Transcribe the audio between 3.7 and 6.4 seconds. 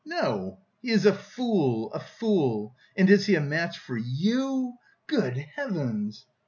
for you? Good heavens!